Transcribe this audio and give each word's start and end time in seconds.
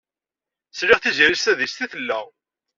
Sliɣ 0.77 0.99
Tiziri 0.99 1.37
s 1.37 1.41
tadist 1.43 1.83
i 1.85 1.87
tella. 1.91 2.19